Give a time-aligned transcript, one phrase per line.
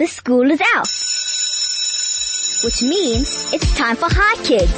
[0.00, 0.88] the school is out.
[2.64, 4.72] Which means it's time for Hi Kids.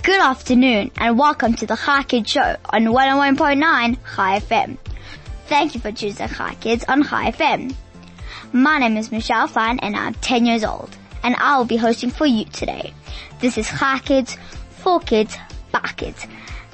[0.00, 4.78] Good afternoon and welcome to the Hi Kids show on 101.9 Hi FM.
[5.48, 7.74] Thank you for choosing Hi Kids on Hi FM.
[8.52, 12.10] My name is Michelle Fine and I'm 10 years old and I will be hosting
[12.10, 12.94] for you today.
[13.40, 14.38] This is Hi Kids,
[14.70, 15.36] for kids,
[15.72, 16.28] by kids.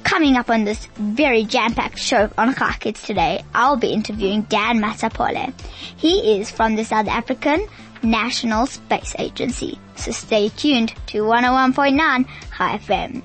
[0.05, 4.79] Coming up on this very jam-packed show on Hi Kids today, I'll be interviewing Dan
[4.79, 5.53] Matsapola.
[5.97, 7.67] He is from the South African
[8.03, 9.79] National Space Agency.
[9.97, 13.23] So stay tuned to 101.9 Hi FM.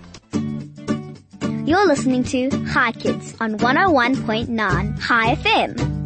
[1.67, 5.99] You're listening to Hi Kids on 101.9 Hi FM.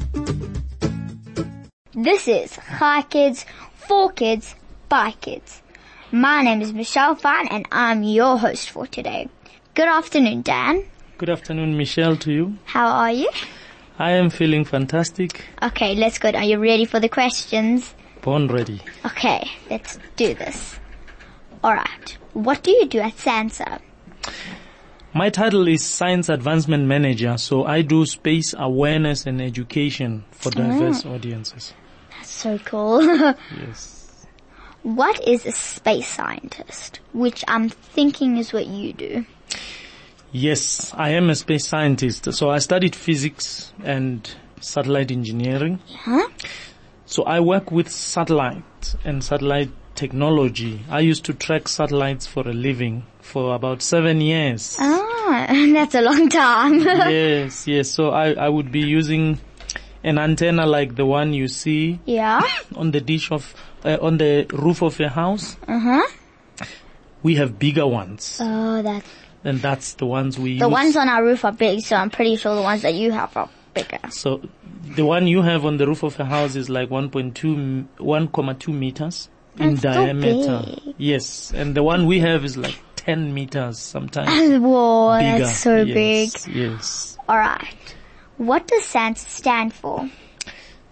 [1.94, 4.56] This is Hi Kids, for kids,
[4.90, 5.62] by kids.
[6.12, 9.30] My name is Michelle Fan and I'm your host for today.
[9.76, 10.84] Good afternoon, Dan.
[11.18, 12.58] Good afternoon, Michelle, to you.
[12.66, 13.28] How are you?
[13.98, 15.46] I am feeling fantastic.
[15.64, 16.30] Okay, let's go.
[16.30, 17.96] Are you ready for the questions?
[18.22, 18.82] Born ready.
[19.04, 20.80] Okay, let's do this.
[21.64, 22.18] Alright.
[22.34, 23.80] What do you do at SANSA?
[25.12, 30.60] My title is Science Advancement Manager, so I do space awareness and education for ah.
[30.60, 31.74] diverse audiences.
[32.12, 33.02] That's so cool.
[33.60, 34.28] Yes.
[34.84, 37.00] what is a space scientist?
[37.12, 39.26] Which I'm thinking is what you do.
[40.32, 42.34] Yes, I am a space scientist.
[42.34, 44.28] So I studied physics and
[44.60, 45.80] satellite engineering.
[45.96, 46.28] Huh?
[47.06, 50.82] So I work with satellite and satellite technology.
[50.90, 54.78] I used to track satellites for a living for about seven years.
[54.80, 56.80] Ah, that's a long time.
[57.12, 57.90] yes, yes.
[57.90, 59.40] So I, I would be using
[60.04, 62.42] an antenna like the one you see yeah?
[62.76, 63.54] on the dish of,
[63.86, 65.56] uh, on the roof of your house.
[65.68, 66.02] Uh-huh.
[67.22, 69.08] We have bigger ones Oh, that's,
[69.44, 70.72] and that's the ones we the use.
[70.72, 73.36] ones on our roof are big, so I'm pretty sure the ones that you have
[73.38, 74.00] are bigger.
[74.10, 74.42] So
[74.96, 78.68] the one you have on the roof of a house is like 1.2, m- 1.2
[78.74, 80.66] meters in That's diameter.
[80.98, 81.52] Yes.
[81.54, 84.30] And the one we have is like 10 meters sometimes.
[84.62, 85.40] Whoa, bigger.
[85.46, 86.30] that's so big.
[86.34, 87.18] yes, Yes.
[87.28, 87.96] Alright.
[88.38, 90.10] What does SANS stand for?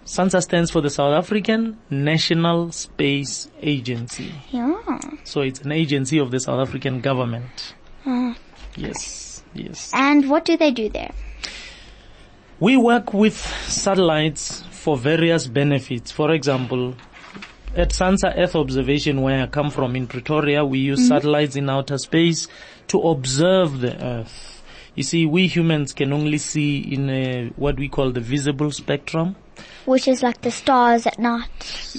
[0.06, 4.32] SANSA stands for the South African National Space Agency.
[4.50, 4.76] Yeah.
[5.24, 7.76] So it's an agency of the South African government.
[8.06, 8.36] Ah.
[8.76, 9.44] Yes.
[9.54, 9.92] Yes.
[9.94, 11.12] And what do they do there?
[12.60, 16.12] We work with satellites for various benefits.
[16.12, 16.96] For example,
[17.76, 21.98] at Sansa Earth Observation where I come from in Pretoria, we use satellites in outer
[21.98, 22.48] space
[22.88, 24.64] to observe the Earth.
[24.96, 29.36] You see, we humans can only see in a, what we call the visible spectrum,
[29.86, 31.50] Which is like the stars at night.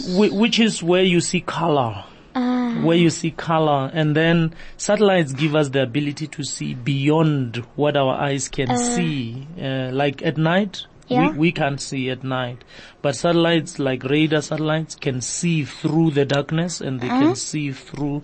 [0.08, 2.04] whi- which is where you see color.
[2.34, 2.80] Ah.
[2.82, 7.96] where you see color and then satellites give us the ability to see beyond what
[7.96, 9.46] our eyes can see.
[9.60, 11.32] Uh, like at night, Yeah.
[11.32, 12.64] we, we can't see at night.
[13.02, 18.22] But satellites like radar satellites can see through the darkness and they can see through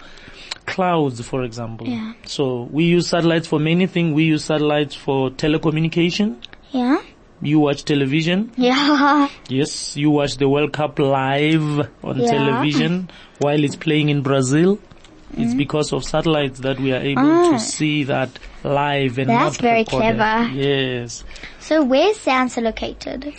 [0.67, 1.87] clouds, for example.
[1.89, 2.13] Yeah.
[2.25, 4.15] So we use satellites for many things.
[4.15, 6.37] We use satellites for telecommunication.
[6.71, 6.99] Yeah?
[7.41, 8.51] You watch television.
[8.57, 9.29] Yeah.
[9.49, 12.31] Yes, you watch the World Cup live on Yeah.
[12.31, 14.79] television while it's playing in Brazil.
[15.37, 15.59] It's Mm.
[15.59, 18.31] because of satellites that we are able to see that
[18.65, 19.45] live and Ah.
[19.45, 20.17] That's not very recorded.
[20.17, 20.49] clever.
[20.55, 21.23] Yes.
[21.61, 23.35] So where's SANSA located?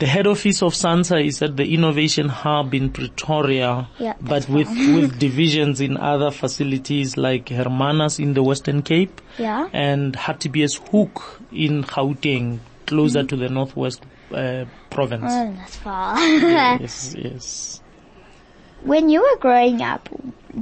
[0.00, 4.68] The head office of SANSA is at the Innovation Hub in Pretoria, Yeah, but with,
[4.68, 9.68] with divisions in other facilities like Hermanus in the Western Cape Yeah?
[9.72, 15.24] and Hattibies Hook in Gauteng, closer to the Northwest uh, province.
[15.28, 16.18] Oh, that's far.
[16.20, 17.80] yes, yes.
[18.82, 20.08] when you were growing up,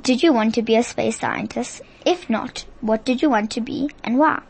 [0.01, 1.83] did you want to be a space scientist?
[2.05, 4.43] If not, what did you want to be and why?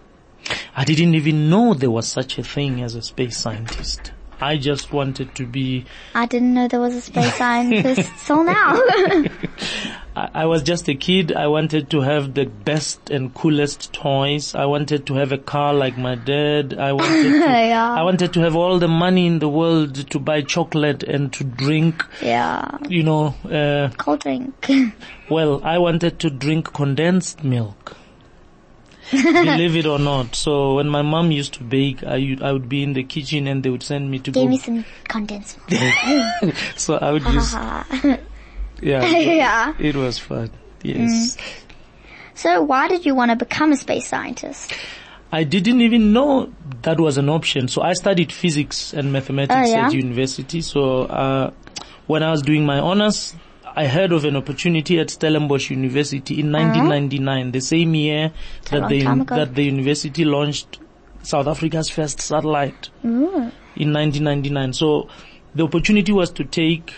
[0.74, 4.12] I didn't even know there was such a thing as a space scientist.
[4.40, 5.84] I just wanted to be,
[6.14, 8.74] I didn't know there was a space scientist till now.
[10.14, 11.32] I, I was just a kid.
[11.32, 14.54] I wanted to have the best and coolest toys.
[14.54, 16.74] I wanted to have a car like my dad.
[16.78, 17.92] I wanted to, Yeah.
[17.92, 21.44] I wanted to have all the money in the world to buy chocolate and to
[21.44, 22.76] drink, yeah.
[22.88, 24.70] you know, uh, Cold drink.
[25.30, 27.96] well, I wanted to drink condensed milk.
[29.10, 30.34] Believe it or not.
[30.34, 33.46] So when my mom used to bake, I, would- I would be in the kitchen
[33.46, 35.58] and they would send me to Give go me some condensed.
[35.70, 36.54] Milk.
[36.76, 38.18] so I would Ah.
[38.82, 39.74] Yeah, yeah.
[39.78, 40.50] it was fun.
[40.82, 41.36] Yes.
[42.34, 44.72] So why did you want to become a space scientist?
[45.30, 46.52] I didn't even know
[46.82, 47.68] that was an option.
[47.68, 49.86] So I studied physics and mathematics Oh, yeah?
[49.86, 50.60] at university.
[50.60, 51.50] So, uh,
[52.06, 53.34] when I was doing my honors,
[53.64, 58.80] I heard of an opportunity at Stellenbosch University in 1999, the same year Uh-huh.
[58.80, 60.80] that the, that the university launched
[61.22, 63.52] South Africa's first satellite Mm.
[63.76, 64.72] in 1999.
[64.74, 65.08] So
[65.54, 66.92] the opportunity was to take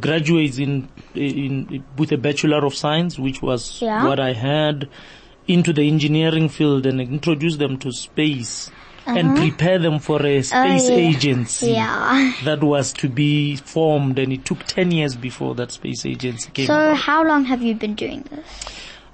[0.00, 4.04] graduates in, in, with a Bachelor of Science, which was Yeah.
[4.06, 4.88] what I had,
[5.46, 8.70] into the engineering field and introduce them to space
[9.06, 10.92] and prepare them for a space Uh-huh.
[10.92, 11.08] Oh, yeah.
[11.08, 12.32] agency Yeah.
[12.44, 16.66] that was to be formed and it took 10 years before that space agency came
[16.66, 16.96] So about.
[16.98, 18.44] how long have you been doing this?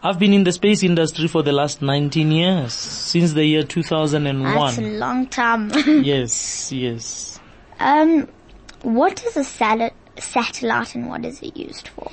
[0.02, 4.42] I've been in the space industry for the last 19 years, since the year 2001.
[4.42, 4.98] That's a 2001.
[4.98, 5.70] long time.
[6.04, 7.38] yes, yes.
[7.80, 8.28] um,
[8.82, 12.10] what is a sal- satellite and what is it used for?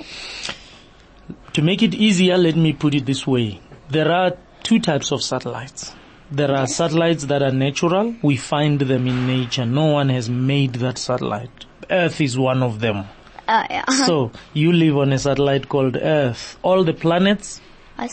[1.54, 3.60] To make it easier, let me put it this way.
[3.90, 5.92] There are two types of satellites.
[6.30, 8.14] There are satellites that are natural.
[8.22, 9.66] We find them in nature.
[9.66, 11.66] No one has made that satellite.
[11.90, 13.04] Earth is one of them.
[13.48, 13.84] Oh yeah.
[14.06, 16.58] So you live on a satellite called Earth.
[16.62, 17.60] All the planets.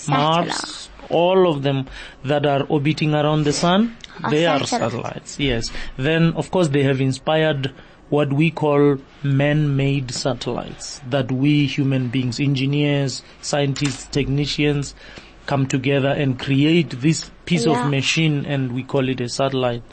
[0.07, 1.88] Mars, all of them
[2.24, 4.91] that are orbiting around the sun, Are they are satellites.
[4.91, 5.39] satellites.
[5.39, 5.71] Yes.
[5.97, 7.74] Then of course they have inspired
[8.09, 14.95] what we call man-made satellites that we human beings, engineers, scientists, technicians
[15.45, 17.83] come together and create this piece Yeah.
[17.85, 19.83] of machine and we call it a satellite.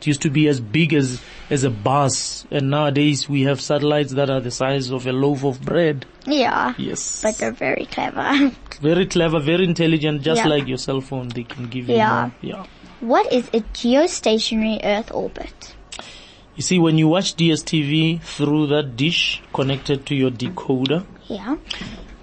[0.00, 4.12] It used to be as big as, as a bus and nowadays we have satellites
[4.12, 6.04] that are the size of a loaf of bread.
[6.26, 6.74] Yeah.
[6.76, 7.22] Yes.
[7.22, 8.52] But they're very clever.
[8.82, 10.48] Very clever, very intelligent, just Yeah.
[10.48, 11.28] like your cell phone.
[11.28, 12.20] They can give you Yeah.
[12.20, 12.32] more.
[12.42, 12.66] Yeah.
[13.00, 15.74] what is a geostationary Earth orbit?
[16.56, 21.56] You see, when you watch DSTV through that dish connected to your decoder, Yeah.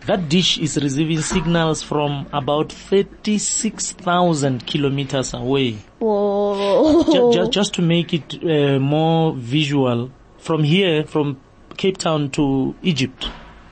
[0.07, 5.77] that dish is receiving signals from about 36,000 kilometers away.
[5.99, 7.03] Whoa.
[7.03, 10.09] Just, just, just to make it uh, more visual,
[10.39, 11.39] from here, from
[11.77, 13.27] Cape Town to Egypt,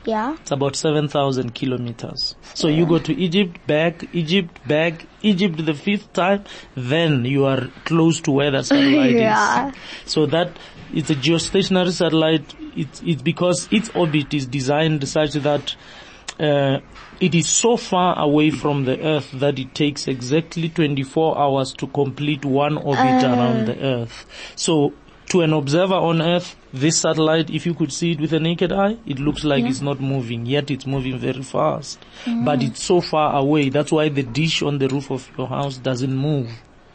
[0.06, 0.36] Yeah.
[0.42, 2.36] It's about 7,000 kilometers.
[2.54, 6.44] So you go to Egypt, back, Egypt, back, Egypt the fifth time,
[6.76, 9.70] then you are close to where that satellite Yeah.
[9.70, 9.76] is.
[10.06, 10.58] So that,
[10.94, 15.76] it's a geostationary satellite, it's, it's because its orbit is designed such that,
[16.40, 16.80] uh,
[17.20, 21.86] it is so far away from the earth that it takes exactly 24 hours to
[21.86, 24.26] complete one orbit around the earth.
[24.56, 24.96] So
[25.32, 28.74] to an observer on earth, this satellite, if you could see it with a naked
[28.74, 32.04] eye, it looks like it's not moving, yet it's moving very fast.
[32.26, 32.44] Mm.
[32.44, 33.70] But it's so far away.
[33.70, 36.52] That's why the dish on the roof of your house doesn't move.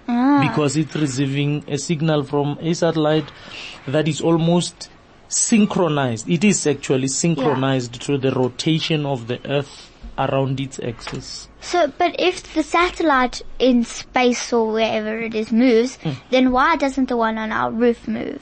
[0.06, 0.46] Ah.
[0.46, 3.32] Because it's receiving a signal from a satellite
[3.88, 4.90] that is almost
[5.28, 6.28] synchronized.
[6.28, 11.48] It is actually synchronized to the rotation of the earth around its axis.
[11.66, 16.10] So, but if the satellite in space or wherever it is moves, Hmm.
[16.30, 18.40] then why doesn't the one on our roof move?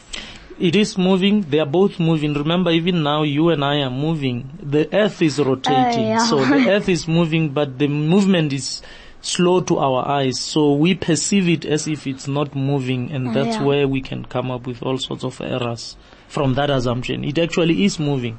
[0.59, 1.41] It is moving.
[1.49, 2.35] They are both moving.
[2.35, 4.50] Remember, even now, you and I are moving.
[4.62, 6.06] The earth is rotating.
[6.09, 6.26] yeah.
[6.26, 8.82] So the earth is moving, but the movement is
[9.21, 10.38] slow to our eyes.
[10.38, 13.65] So we perceive it as if it's not moving, and that's yeah.
[13.65, 15.97] where we can come up with all sorts of errors
[16.29, 17.25] from that assumption.
[17.25, 18.38] It actually is moving.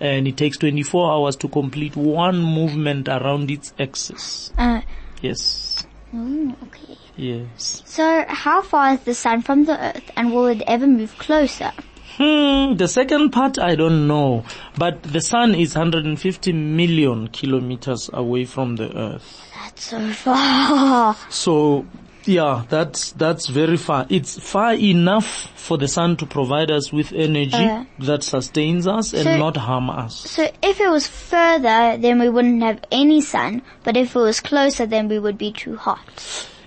[0.00, 4.52] And it takes 24 hours to complete one movement around its axis.
[4.56, 4.80] Uh,
[5.22, 5.84] Yes.
[6.14, 6.96] mm, okay.
[7.16, 7.82] Yes.
[7.84, 11.72] So, how far is the sun from the Earth, and will it ever move closer?
[12.16, 14.44] Hmm, the second part I don't know,
[14.76, 19.40] but the sun is 150 million kilometers away from the earth.
[19.54, 21.16] That's so far.
[21.30, 21.86] So,
[22.28, 24.06] yeah, that's, that's very far.
[24.08, 25.26] It's far enough
[25.56, 27.84] for the sun to provide us with energy Uh.
[28.00, 30.14] that sustains us and So- not harm us.
[30.30, 34.40] So, if it was further, then we wouldn't have any sun, but if it was
[34.40, 35.98] closer, then we would be too hot.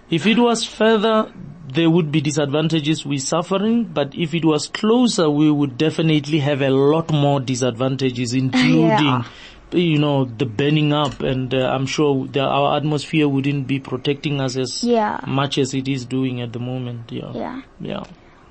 [0.09, 1.31] If it was further,
[1.73, 6.61] there would be disadvantages we're suffering, but if it was closer, we would definitely have
[6.61, 9.23] a lot more disadvantages, including,
[9.73, 14.41] you know, the burning up, and uh, I'm sure the, our atmosphere wouldn't be protecting
[14.41, 15.19] us as Yeah.
[15.27, 17.11] much as it is doing at the moment.
[17.11, 17.31] Yeah.
[17.33, 17.61] Yeah.
[17.79, 18.03] Yeah.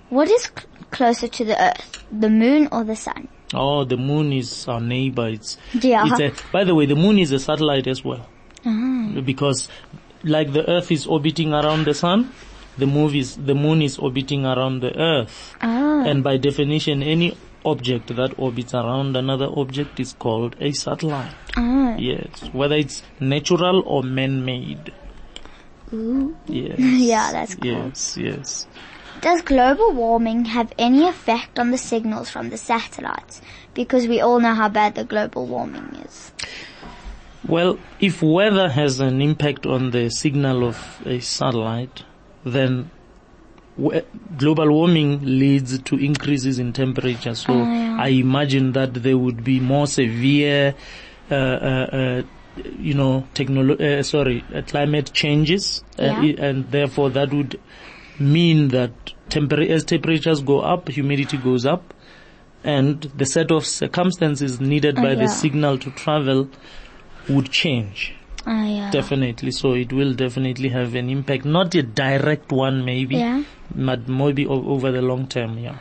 [0.09, 3.29] What is cl- closer to the Earth, the moon or the sun?
[3.55, 5.29] Oh, the moon is our neighbor.
[5.29, 6.05] It's, Yeah.
[6.07, 8.27] it's a, by the way, the moon is a satellite as well.
[8.65, 9.11] Ah.
[9.25, 9.69] Because
[10.23, 12.31] like the earth is orbiting around the sun,
[12.79, 15.57] the moon is, the moon is orbiting around the earth.
[15.63, 16.05] Ah.
[16.05, 21.35] And by definition, any object that orbits around another object is called a satellite.
[21.57, 21.97] Ah.
[21.97, 22.49] Yes.
[22.53, 24.93] Whether it's natural or man-made.
[25.93, 26.37] Ooh.
[26.47, 26.79] Yes.
[26.79, 27.87] Yeah, that's cool.
[27.87, 28.67] Yes, yes.
[29.21, 33.43] Does global warming have any effect on the signals from the satellites?
[33.75, 36.33] Because we all know how bad the global warming is.
[37.47, 42.05] Well, if weather has an impact on the signal of a satellite,
[42.45, 42.91] then
[44.37, 47.35] global warming leads to increases in temperature.
[47.35, 50.75] So I imagine that there would be more severe,
[51.31, 52.23] uh, uh, uh,
[52.79, 56.47] you know, technolo- uh, sorry, uh, climate changes, uh, Yeah.
[56.49, 57.59] and therefore that would
[58.19, 58.91] mean that
[59.29, 61.95] temper- as temperatures go up, humidity goes up,
[62.65, 65.21] and the set of circumstances needed Oh, by yeah.
[65.23, 66.49] the signal to travel
[67.29, 68.15] would change.
[68.47, 68.91] Oh, yeah.
[68.91, 69.51] Definitely.
[69.53, 71.45] So it will definitely have an impact.
[71.45, 73.43] Not a direct one maybe, Yeah.
[73.75, 75.79] but maybe o- over the long term, yeah.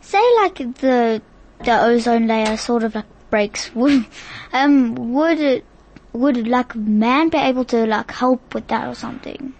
[0.00, 1.22] Say like the
[1.64, 3.70] the ozone layer sort of like breaks.
[3.74, 4.04] Would
[4.52, 5.64] um would it
[6.12, 9.54] would like man be able to like help with that or something?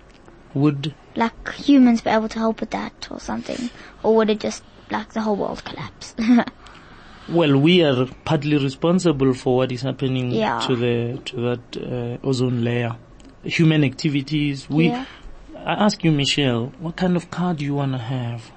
[0.54, 3.70] Would Like humans be able to help with that or something,
[4.02, 6.14] or would it just like the whole world collapse?
[7.28, 10.60] Well, we are partly responsible for what is happening Yeah.
[10.66, 11.76] to the to that
[12.22, 12.96] uh, ozone layer.
[13.44, 14.68] Human activities.
[14.68, 14.88] We.
[14.88, 15.04] Yeah.
[15.56, 18.52] I ask you, Michelle, what kind of car do you want to have?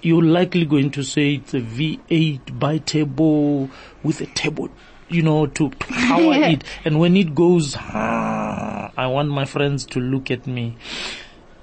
[0.00, 3.68] You're likely going to say it's a V8 bi-turbo
[4.02, 4.70] with a turbo,
[5.10, 6.64] you know, to, to power it.
[6.86, 10.76] And when it goes, ah, I want my friends to look at me.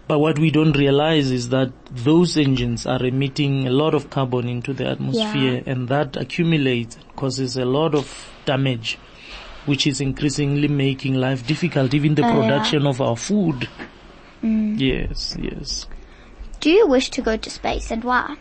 [0.10, 4.50] But what we don't realize is that those engines are emitting a lot of carbon
[4.50, 8.08] into the atmosphere and that accumulates causes a lot of
[8.46, 8.98] damage,
[9.68, 12.40] which is increasingly making life difficult, even the Oh, yeah.
[12.42, 13.70] production of our food.
[14.44, 14.80] Mm.
[14.80, 15.86] Yes, yes.
[16.60, 18.36] Do you wish to go to space and why?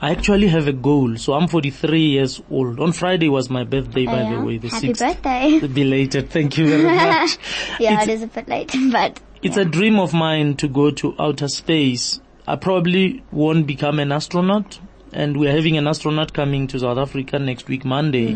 [0.00, 1.16] I actually have a goal.
[1.16, 2.78] So I'm 43 years old.
[2.78, 4.44] On Friday was my birthday, by Oh, the yeah?
[4.44, 4.98] way, the Happy 6th.
[5.00, 5.66] birthday.
[5.66, 6.30] Belated.
[6.30, 7.38] Thank you very much.
[7.80, 10.90] yeah, It's- it is a bit late, but It's a dream of mine to go
[10.90, 12.20] to outer space.
[12.46, 14.78] I probably won't become an astronaut
[15.12, 18.34] and we're having an astronaut coming to South Africa next week, Monday.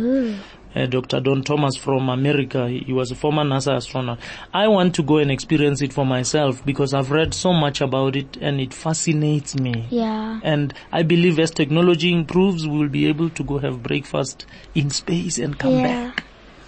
[0.74, 1.20] Uh, Dr.
[1.20, 2.68] Don Thomas from America.
[2.68, 4.18] He, he was a former NASA astronaut.
[4.52, 8.16] I want to go and experience it for myself because I've read so much about
[8.16, 9.86] it and it fascinates me.
[9.90, 10.40] yeah.
[10.42, 14.90] And I believe as technology improves, we will be able to go have breakfast in
[14.90, 15.82] space and come Yeah.
[16.10, 16.24] back.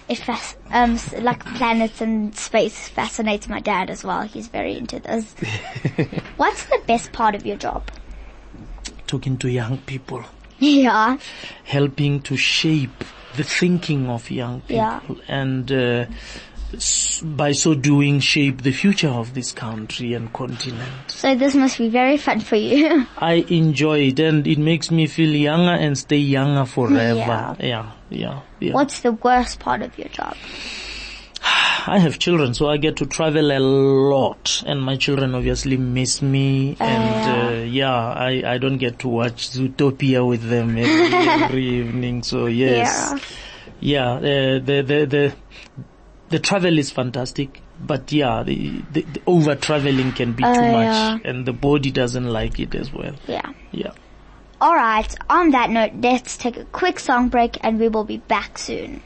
[0.09, 4.21] It fas- um, like planets and space fascinates my dad as well.
[4.21, 5.33] He's very into this.
[6.37, 7.83] What's the best part of your job?
[9.05, 10.23] Talking to young people.
[10.59, 11.17] Yeah.
[11.65, 13.03] helping to shape
[13.35, 15.01] the thinking of young people Yeah.
[15.27, 16.05] and uh,
[17.23, 21.09] by so doing shape the future of this country and continent.
[21.09, 23.07] So this must be very fun for you.
[23.17, 27.15] I enjoy it and it makes me feel younger and stay younger forever.
[27.15, 27.55] Yeah.
[27.59, 28.73] Yeah, yeah, yeah.
[28.73, 30.35] What's the worst part of your job?
[31.89, 36.21] I have children, so I get to travel a lot, and my children obviously miss
[36.21, 36.75] me.
[36.81, 42.23] and uh, yeah, I I don't get to watch Zootopia with them every, every evening.
[42.23, 43.15] So yes,
[43.79, 44.19] yeah, uh,
[44.59, 45.35] the the the
[46.29, 50.61] the travel is fantastic, but yeah, the, the, the over traveling can be Oh, too
[50.61, 51.17] much, yeah.
[51.23, 53.13] and the body doesn't like it as well.
[53.27, 53.53] Yeah.
[53.71, 53.91] Yeah.
[54.61, 58.57] Alright, on that note, let's take a quick song break and we will be back
[58.57, 59.01] soon.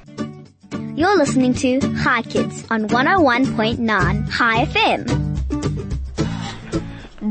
[0.95, 5.31] You're listening to Hi Kids on 101.9 Hi FM.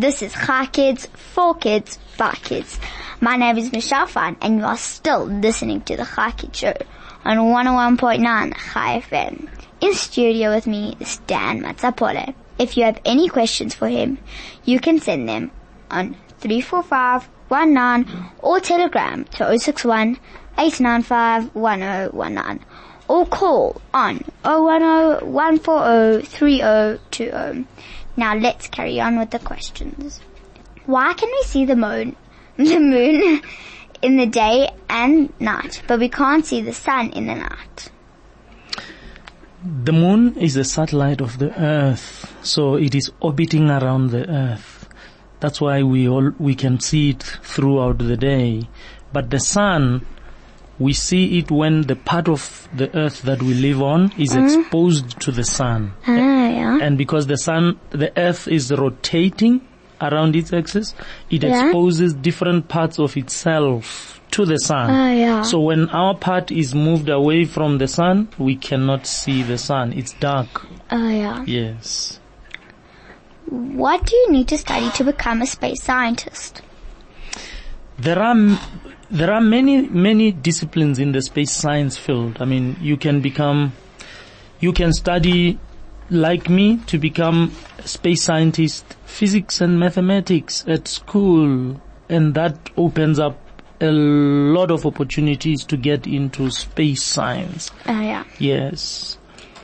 [0.00, 2.78] This is Hi Kids, for kids, by kids.
[3.20, 6.74] My name is Michelle Fan and you are still listening to the Hi Kids Show
[7.24, 9.48] on 101.9 Hi FM.
[9.80, 12.34] In studio with me is Dan Matsapola.
[12.58, 14.18] If you have any questions for him,
[14.66, 15.50] you can send them
[15.90, 20.18] on 34519 or telegram to 061
[20.58, 22.66] 895 1019
[23.08, 27.66] or call on 010 140 3020.
[28.18, 30.20] Now let's carry on with the questions.
[30.84, 32.16] Why can we see the moon,
[32.58, 33.40] the moon
[34.02, 37.90] in the day and night, but we can't see the sun in the night?
[39.62, 44.88] The moon is a satellite of the earth, so it is orbiting around the earth.
[45.40, 48.68] That's why we all, we can see it throughout the day.
[49.12, 50.06] But the sun,
[50.78, 55.20] we see it when the part of the earth that we live on is exposed
[55.20, 55.92] to the sun.
[56.06, 56.78] Ah, yeah.
[56.80, 59.60] And because the sun, the earth is rotating
[60.00, 60.94] around its axis,
[61.30, 61.66] it Yeah.
[61.66, 64.90] exposes different parts of itself to the sun.
[64.90, 65.42] Ah, yeah.
[65.42, 69.92] So when our part is moved away from the sun, we cannot see the sun.
[69.92, 70.66] It's dark.
[70.90, 71.44] Oh yeah.
[71.46, 72.18] Yes.
[73.48, 76.62] What do you need to study to become a space scientist?
[77.98, 78.58] There are, m-
[79.10, 82.36] there are many, many disciplines in the space science field.
[82.40, 83.72] I mean, you can become,
[84.60, 85.58] you can study
[86.10, 91.80] like me to become a space scientist, physics and mathematics at school.
[92.08, 93.38] And that opens up
[93.80, 97.70] a lot of opportunities to get into space science.
[97.86, 98.24] Oh yeah.
[98.38, 99.16] Yes.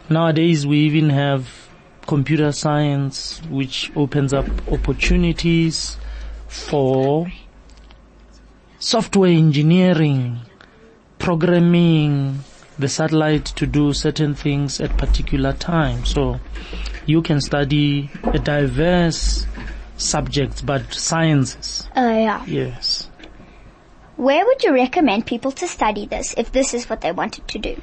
[0.08, 1.68] Nowadays we even have
[2.06, 5.96] computer science which opens up opportunities
[6.46, 7.30] for
[8.78, 10.38] software engineering,
[11.18, 12.38] programming
[12.78, 16.10] the satellite to do certain things at particular times.
[16.10, 16.40] So
[17.06, 19.46] you can study a diverse
[19.96, 21.88] subjects but sciences.
[21.96, 22.44] Oh yeah.
[22.46, 23.10] Yes.
[24.16, 27.58] Where would you recommend people to study this if this is what they wanted to
[27.58, 27.82] do?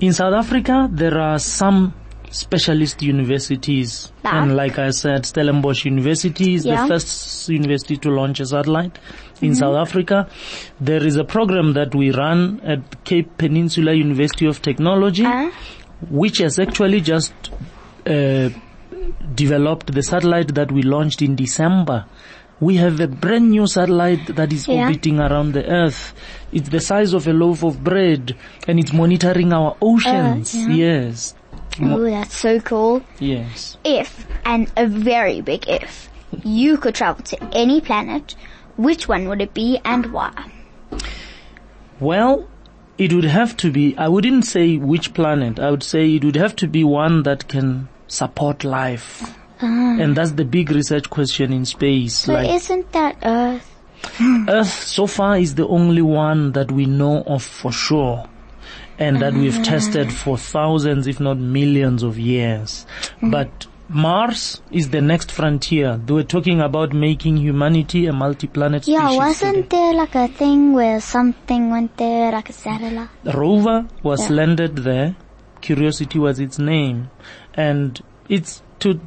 [0.00, 1.94] In South Africa, there are some
[2.34, 4.12] specialist universities.
[4.24, 4.42] Ah.
[4.42, 6.82] And like I said, Stellenbosch University is Yeah.
[6.82, 8.98] the first university to launch a satellite
[9.40, 10.28] in South Africa.
[10.80, 15.50] There is a program that we run at Cape Peninsula University of Technology, Uh,
[16.10, 17.34] which has actually just
[18.06, 18.50] uh,
[19.34, 22.04] developed the satellite that we launched in December.
[22.60, 24.82] We have a brand new satellite that is Yeah.
[24.86, 26.14] orbiting around the earth.
[26.52, 28.34] It's the size of a loaf of bread
[28.68, 30.54] and it's monitoring our oceans.
[30.54, 30.68] yeah.
[30.74, 31.34] Yes.
[31.80, 33.02] Oh, that's so cool.
[33.18, 33.76] Yes.
[33.84, 36.08] If, and a very big if,
[36.42, 38.34] you could travel to any planet,
[38.76, 40.50] which one would it be and why?
[42.00, 42.48] Well,
[42.98, 45.58] it would have to be, I wouldn't say which planet.
[45.58, 49.36] I would say it would have to be one that can support life.
[49.60, 49.96] Ah.
[50.00, 52.26] And that's the big research question in space.
[52.26, 53.70] But like isn't that Earth?
[54.48, 58.28] Earth so far is the only one that we know of for sure.
[58.98, 59.62] And that we've mm-hmm.
[59.62, 62.86] tested for thousands, if not millions of years.
[63.16, 63.30] Mm-hmm.
[63.30, 65.96] But Mars is the next frontier.
[65.98, 69.18] They were talking about making humanity a multi-planet Yeah, species.
[69.18, 69.68] wasn't today.
[69.76, 73.08] there like a thing where something went there, like a satellite?
[73.24, 74.36] The rover was Yeah.
[74.36, 75.16] landed there.
[75.60, 77.10] Curiosity was its name.
[77.54, 79.00] And it's to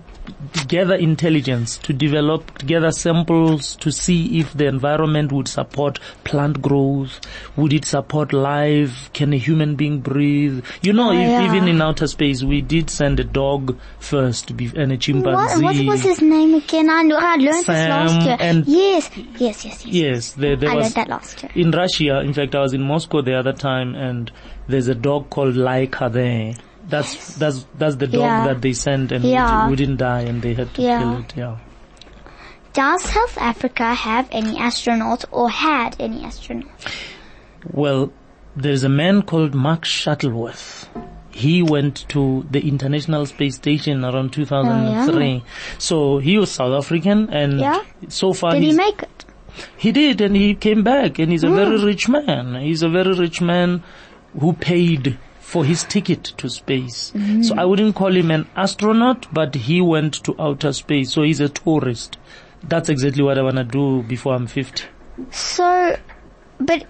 [0.67, 6.61] gather intelligence, to develop, to gather samples to see if the environment would support plant
[6.61, 7.19] growth.
[7.55, 9.11] Would it support life?
[9.13, 10.63] Can a human being breathe?
[10.81, 11.45] You know, Oh, if, yeah.
[11.45, 15.63] even in outer space, we did send a dog first and a chimpanzee.
[15.63, 16.89] what was his name again?
[16.89, 18.37] I, I learned Sam this last year.
[18.39, 19.85] and- yes, yes, yes, yes.
[19.85, 21.51] Yes, there, there I was learned that last year.
[21.55, 22.19] in Russia.
[22.21, 24.31] In fact, I was in Moscow the other time, and
[24.67, 26.53] there's a dog called Laika there.
[26.89, 28.47] That's that's that's the dog Yeah.
[28.47, 29.67] that they sent, and Yeah.
[29.69, 30.99] wouldn't die, and they had to Yeah.
[30.99, 31.33] kill it.
[31.35, 31.55] Yeah.
[32.73, 36.69] Does South Africa have any astronauts or had any astronauts?
[37.71, 38.11] Well,
[38.55, 40.87] there's a man called Mark Shuttleworth.
[41.31, 45.43] He went to the International Space Station around 2003.
[45.77, 47.79] So he was South African, and Yeah?
[48.07, 49.25] so far Did he make it?
[49.75, 51.55] He did, and he came back, and he's a Hmm.
[51.55, 52.55] very rich man.
[52.61, 53.83] He's a very rich man
[54.39, 57.11] who paid for his ticket to space.
[57.11, 57.41] Hmm.
[57.41, 61.39] So I wouldn't call him an astronaut, but he went to outer space, so he's
[61.39, 62.17] a tourist.
[62.63, 64.83] That's exactly what I wanna do before I'm 50.
[65.31, 65.95] So,
[66.59, 66.85] but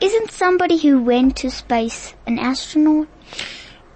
[0.00, 3.06] isn't somebody who went to space an astronaut?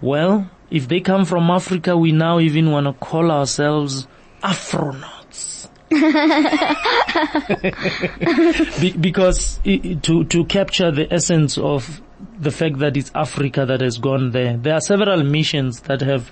[0.00, 4.06] Well, if they come from Africa, we now even wanna call ourselves
[4.40, 5.68] Afronauts.
[8.80, 12.00] Be- because to to capture the essence of
[12.38, 16.30] the fact that it's Africa that has gone there, there are several missions that have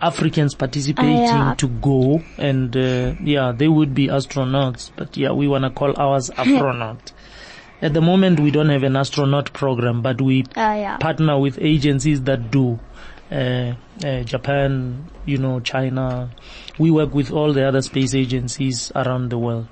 [0.00, 1.54] Africans participating yeah.
[1.58, 4.90] to go, and uh, yeah, they would be astronauts.
[4.96, 7.12] But yeah, we wanna call ours Afronaut.
[7.82, 10.96] At the moment, we don't have an astronaut program, but we Oh yeah.
[10.98, 12.78] partner with agencies that do.
[13.30, 16.30] Uh, uh, Japan, you know, China.
[16.78, 19.68] We work with all the other space agencies around the world.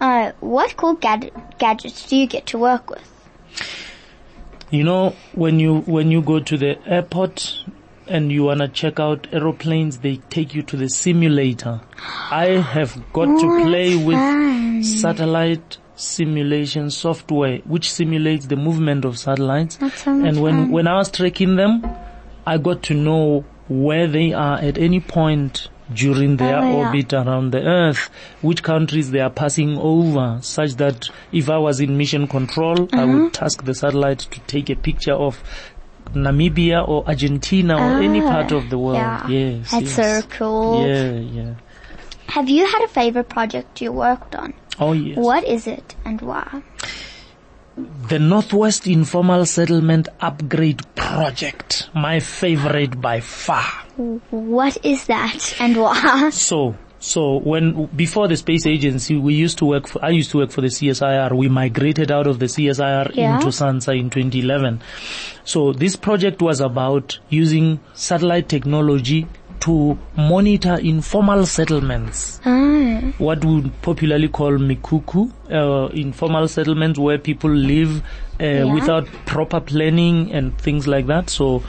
[0.00, 3.08] Uh, what cool gad- gadgets do you get to work with?
[4.72, 7.62] You know, when you when you go to the airport
[8.08, 11.82] and you wanna check out aeroplanes, they take you to the simulator.
[12.30, 19.78] I have got to play with satellite simulation software, which simulates the movement of satellites.
[19.96, 20.70] So and when fun.
[20.70, 21.84] when I was tracking them,
[22.46, 26.74] I got to know where they are at any point during their Oh, yeah.
[26.86, 31.80] orbit around the Earth, which countries they are passing over, such that if I was
[31.80, 33.06] in mission control, I Uh-huh.
[33.12, 35.42] would task the satellite to take a picture of
[36.14, 38.96] Namibia or Argentina or any part of the world.
[38.96, 39.28] yeah.
[39.28, 40.22] Yes, That's yes.
[40.22, 40.86] so cool.
[40.86, 41.54] Yeah, yeah.
[42.28, 44.52] Have you had a favorite project you worked on?
[44.78, 45.16] Oh yes.
[45.16, 46.62] What is it and why?
[47.76, 51.88] The Northwest Informal Settlement Upgrade Project.
[51.94, 53.64] My favorite by far.
[54.30, 56.30] What is that and why?
[56.32, 60.38] So, so when, before the space agency, we used to work for, I used to
[60.38, 61.32] work for the CSIR.
[61.32, 63.36] We migrated out of the CSIR Yeah.
[63.36, 64.80] into SANSA in 2011.
[65.44, 69.26] So this project was about using satellite technology
[69.62, 72.40] to monitor informal settlements.
[72.44, 78.02] Oh, what we popularly call mekhukhu, uh, informal settlements where people live
[78.40, 81.30] uh, without proper planning and things like that.
[81.30, 81.62] So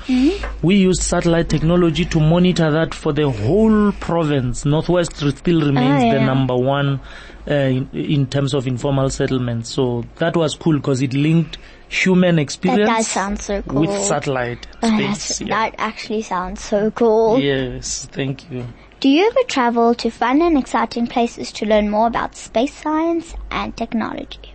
[0.63, 4.65] we use satellite technology to monitor that for the whole province.
[4.65, 6.99] Northwest still remains Ah, the number one
[7.47, 9.69] uh, in, in terms of informal settlements.
[9.69, 11.57] So that was cool because it linked
[11.93, 13.81] human experience that does sound so cool.
[13.81, 15.41] with satellite Oh, space.
[15.41, 15.47] yeah.
[15.49, 17.39] That actually sounds so cool.
[17.39, 18.65] Yes, thank you.
[18.99, 23.35] Do you ever travel to fun and exciting places to learn more about space science
[23.51, 24.49] and technology?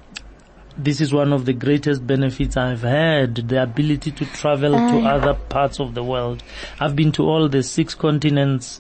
[0.80, 5.34] this is one of the greatest benefits I've had, the ability to travel to other
[5.34, 6.40] parts of the world.
[6.78, 8.78] I've been to all the six continents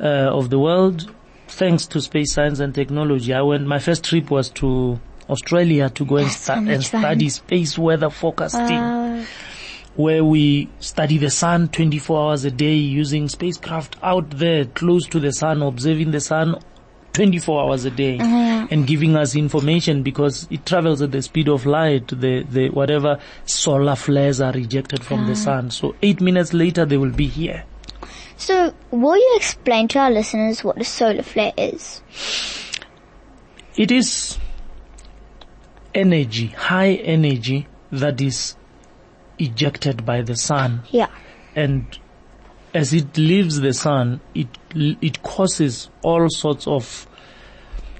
[0.00, 0.04] uh,
[0.38, 1.08] of the world
[1.46, 3.32] thanks to space science and technology.
[3.32, 7.78] I went, my first trip was to Australia to go and, stu- and study space
[7.78, 9.24] weather forecasting Uh,
[9.96, 15.18] where we study the sun 24 hours a day using spacecraft out there close to
[15.18, 16.54] the sun, observing the sun
[17.14, 21.64] 24 hours a day and giving us information because it travels at the speed of
[21.64, 22.08] light.
[22.08, 25.70] The, the, whatever solar flares are rejected from the sun.
[25.70, 27.64] So eight minutes later they will be here.
[28.36, 32.02] so, will you explain to our listeners what a solar flare is?
[33.76, 34.38] It is
[35.96, 38.54] energy, high energy that is
[39.38, 40.82] ejected by the sun.
[40.90, 41.08] Yeah.
[41.56, 41.98] and
[42.74, 47.08] as it leaves the sun, it it causes all sorts of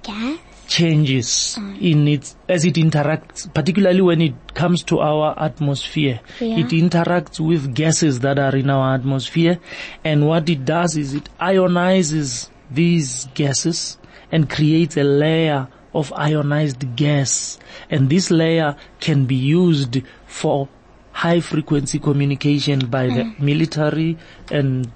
[0.03, 0.39] Gas?
[0.69, 1.81] changes mm.
[1.81, 6.21] in its as it interacts, particularly when it comes to our atmosphere.
[6.41, 6.59] Yeah.
[6.59, 9.59] It interacts with gases that are in our atmosphere,
[10.05, 13.97] and what it does is it ionizes these gases
[14.31, 17.59] and creates a layer of ionized gas,
[17.91, 20.69] and this layer can be used for
[21.13, 23.45] high frequency communication by the hmm.
[23.45, 24.19] military
[24.51, 24.91] and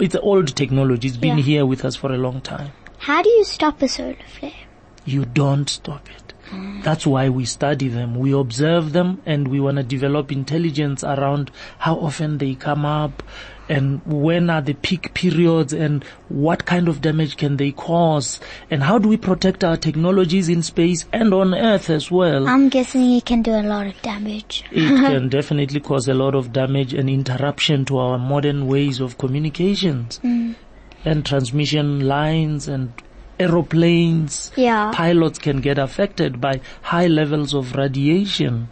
[0.00, 1.06] it's old technology.
[1.06, 1.44] It's been Yeah.
[1.44, 4.52] here with us for a long time How do you stop a solar flare?
[5.04, 6.32] you don't stop it.
[6.50, 6.80] Hmm.
[6.82, 8.14] That's why we study them.
[8.16, 13.22] We observe them and we want to develop intelligence around how often they come up
[13.68, 18.82] and when are the peak periods and what kind of damage can they cause and
[18.82, 22.48] how do we protect our technologies in space and on earth as well.
[22.48, 24.64] I'm guessing it can do a lot of damage.
[24.70, 29.18] it can definitely cause a lot of damage and interruption to our modern ways of
[29.18, 30.54] communications mm.
[31.04, 32.92] and transmission lines and
[33.38, 34.52] aeroplanes.
[34.56, 34.92] Yeah.
[34.94, 38.68] Pilots can get affected by high levels of radiation.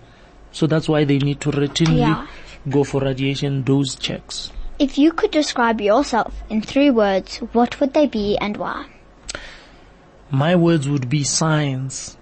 [0.53, 2.27] So that's why they need to routinely Yeah.
[2.69, 4.53] go for radiation dose checks.
[4.81, 8.87] If you could describe yourself in three words, what would they be and why?
[10.31, 12.17] My words would be science,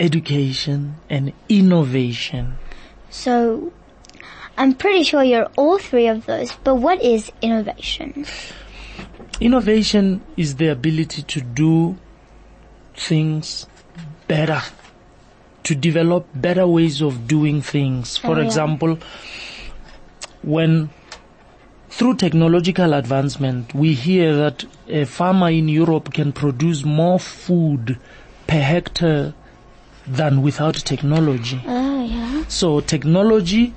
[0.00, 2.58] education, and innovation.
[3.08, 3.72] So,
[4.58, 8.26] I'm pretty sure you're all three of those, but what is innovation?
[9.40, 11.96] Innovation is the ability to do
[12.94, 13.66] things
[14.26, 14.62] better,
[15.62, 18.16] to develop better ways of doing things.
[18.16, 18.44] For Oh, yeah.
[18.46, 18.98] example,
[20.42, 20.90] when
[21.92, 27.98] through technological advancement, we hear that a farmer in Europe can produce more food
[28.46, 29.34] per hectare
[30.06, 31.60] than without technology.
[31.66, 32.44] Oh, yeah.
[32.48, 33.74] So technology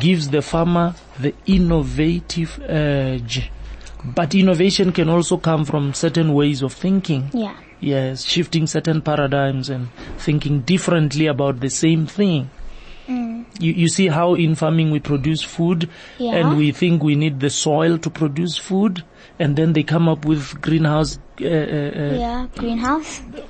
[0.00, 3.50] gives the farmer the innovative edge.
[4.02, 7.30] But innovation can also come from certain ways of thinking.
[7.34, 7.56] Yeah.
[7.78, 12.48] Yes, shifting certain paradigms and thinking differently about the same thing.
[13.60, 15.88] You, you see how in farming we produce food
[16.18, 16.34] Yeah.
[16.34, 19.04] and we think we need the soil to produce food
[19.38, 22.46] and then they come up with greenhouse uh, uh, uh, Yeah.
[22.56, 23.20] Greenhouse?
[23.30, 23.44] the-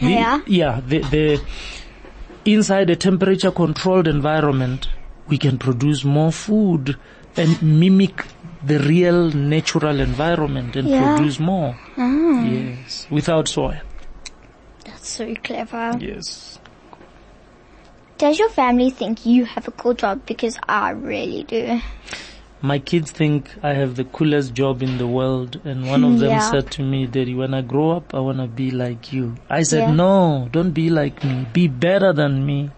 [0.00, 0.40] Yeah.
[0.46, 1.40] Yeah, the, the,
[2.44, 4.88] inside a temperature controlled environment,
[5.26, 6.96] we can produce more food
[7.36, 8.24] and mimic
[8.62, 11.16] the real natural environment and Yeah.
[11.16, 11.76] produce more.
[11.96, 13.80] Ah, Yes, without soil.
[14.84, 15.96] that's so clever.
[16.00, 16.58] Yes.
[18.18, 20.24] Does your family think you have a cool job?
[20.26, 21.80] Because I really do.
[22.62, 26.30] My kids think I have the coolest job in the world and one of them
[26.30, 26.50] Yeah.
[26.50, 29.34] said to me, Daddy, when I grow up, I want to be like you.
[29.50, 29.92] I said, Yeah.
[29.92, 31.44] no, don't be like me.
[31.52, 32.70] Be better than me.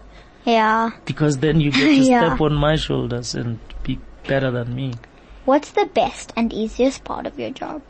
[0.43, 0.91] Yeah.
[1.05, 2.19] Because then you get to Yeah.
[2.27, 3.97] step on my shoulders and be
[4.27, 4.93] better than me.
[5.45, 7.81] What's the best and easiest part of your job?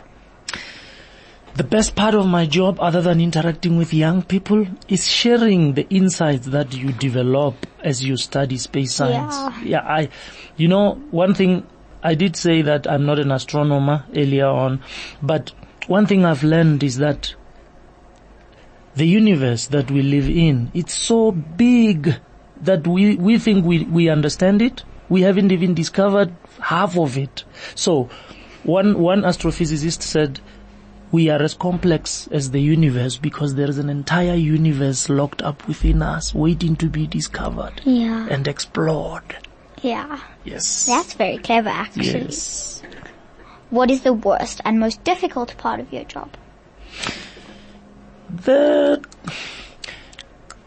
[1.59, 5.85] The best part of my job, other than interacting with young people, is sharing the
[5.89, 9.35] insights that you develop as you study space science.
[9.35, 9.63] Yeah.
[9.65, 10.07] yeah I,
[10.55, 11.67] you know, one thing
[12.01, 14.81] I did say that I'm not an astronomer earlier on,
[15.21, 15.51] but
[15.87, 17.35] one thing I've learned is that
[18.95, 22.21] the universe that we live in, it's so big
[22.61, 24.85] that we, we think we, we understand it.
[25.09, 27.43] We haven't even discovered half of it.
[27.75, 28.09] So
[28.63, 30.39] one, one astrophysicist said,
[31.11, 35.67] we are as complex as the universe because there is an entire universe locked up
[35.67, 38.27] within us waiting to be discovered Yeah.
[38.29, 39.37] and explored.
[39.81, 40.19] Yeah.
[40.43, 40.85] Yes.
[40.85, 42.05] That's very clever actually.
[42.23, 42.83] yes.
[43.69, 46.29] What is the worst and most difficult part of your job?
[48.29, 49.03] The,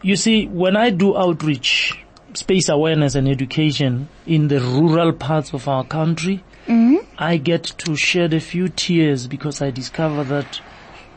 [0.01, 1.97] you see, when I do outreach,
[2.33, 7.02] space awareness and education in the rural parts of our country, mm-hmm.
[7.23, 10.59] I get to shed a few tears because I discover that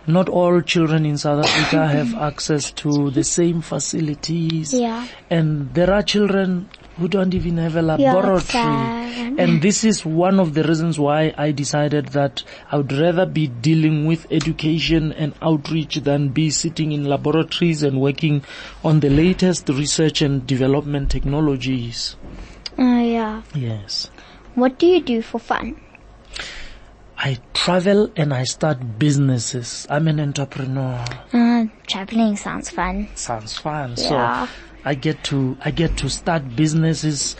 [0.07, 4.73] not all children in South Africa have access to the same facilities.
[4.73, 5.05] Yeah.
[5.29, 8.62] And there are children who don't even have a laboratory.
[9.37, 13.49] And this is one of the reasons why I decided that I would rather be
[13.49, 18.45] dealing with education and outreach than be sitting in laboratories and working
[18.85, 22.14] on the latest research and development technologies.
[22.79, 23.42] Oh yeah.
[23.55, 24.09] Yes.
[24.55, 25.77] What do you do for fun?
[27.26, 29.84] I travel and I start businesses.
[29.90, 31.04] I'm an entrepreneur.
[31.32, 33.08] Uh, traveling sounds fun.
[33.16, 33.94] Sounds fun.
[33.98, 34.46] Yeah.
[34.46, 34.52] So
[34.84, 37.34] I get to, I get to start businesses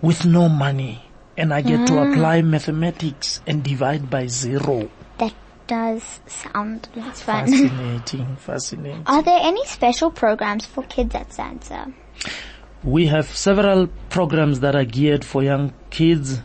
[0.00, 1.04] with no money
[1.36, 4.90] and I get to apply mathematics and divide by zero.
[5.18, 5.34] That
[5.68, 7.14] does sound fun.
[7.14, 9.04] Fascinating, fascinating.
[9.06, 11.94] Are there any special programs for kids at Sansa?
[12.82, 16.40] We have several programs that are geared for young kids.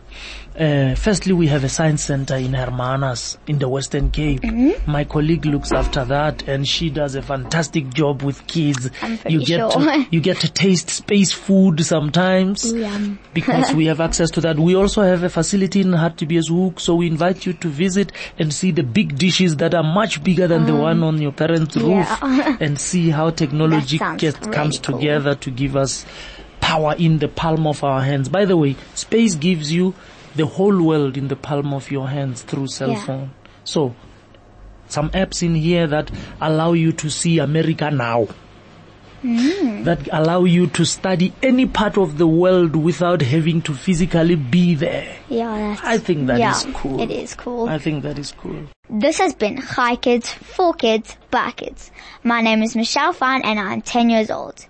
[0.58, 4.40] Uh, firstly, we have a science center in Hermanus in the Western Cape.
[4.40, 4.90] Mm-hmm.
[4.90, 8.90] My colleague looks after that and she does a fantastic job with kids.
[9.28, 9.70] You get sure.
[9.70, 13.20] to, you get to taste space food sometimes Yum.
[13.34, 14.58] because we have access to that.
[14.58, 18.72] We also have a facility in Hartebeesthoek, so we invite you to visit and see
[18.72, 22.56] the big dishes that are much bigger than the one on your parents' roof yeah.
[22.60, 24.98] and see how technology gets, really comes cool.
[24.98, 26.04] together to give us
[26.60, 28.28] power in the palm of our hands.
[28.28, 29.94] By the way, space gives you
[30.38, 33.04] the whole world in the palm of your hands through cell Yeah.
[33.04, 33.30] phone.
[33.64, 33.94] So,
[34.88, 38.28] some apps in here that allow you to see America now.
[39.22, 39.82] Mm.
[39.84, 44.76] That allow you to study any part of the world without having to physically be
[44.76, 45.16] there.
[45.28, 47.00] Yeah, that's, I think that is yeah, cool.
[47.00, 47.68] It is cool.
[47.68, 48.68] I think that is cool.
[48.88, 51.90] This has been Hi Kids, For Kids, By Kids.
[52.22, 54.64] My name is Michelle Fan and I'm 10 years old.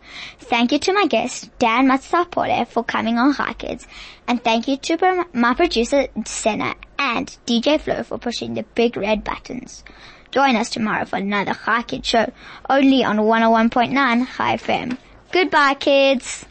[0.49, 3.87] Thank you to my guest, Dan Matsapola, for coming on Hi Kids.
[4.27, 9.25] And thank you to my producer, Senna, and DJ Flo for pushing the big red
[9.25, 9.85] buttons.
[10.31, 12.33] Join us tomorrow for another Hi Kids show,
[12.71, 14.97] only on 101.9 Hi FM.
[15.33, 16.47] Goodbye kids!